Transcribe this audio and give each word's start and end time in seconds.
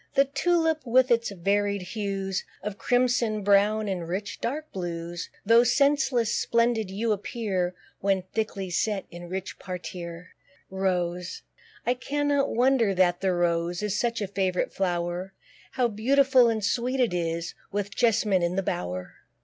The 0.15 0.25
Tulip, 0.25 0.83
with 0.83 1.11
its 1.11 1.29
varied 1.29 1.83
hues 1.83 2.43
Of 2.63 2.79
crimson, 2.79 3.43
brown, 3.43 3.87
and 3.87 4.07
rich 4.07 4.41
dark 4.41 4.71
blues, 4.73 5.29
(Tho' 5.45 5.63
scentless,) 5.63 6.33
splendid 6.33 6.89
you 6.89 7.11
appear, 7.11 7.75
When 7.99 8.23
thickly 8.33 8.71
set 8.71 9.05
in 9.11 9.29
rich 9.29 9.59
parterre. 9.59 10.29
ROSE. 10.71 11.43
I 11.85 11.93
cannot 11.93 12.49
wonder 12.49 12.95
that 12.95 13.21
the 13.21 13.31
Rose 13.31 13.83
Is 13.83 13.95
such 13.95 14.21
a 14.23 14.27
favourite 14.27 14.73
flower; 14.73 15.33
How 15.73 15.87
beautiful 15.87 16.49
and 16.49 16.65
sweet 16.65 16.99
it 16.99 17.13
is, 17.13 17.53
With 17.71 17.95
jess'mine 17.95 18.41
in 18.41 18.55
the 18.55 18.63
bower. 18.63 19.17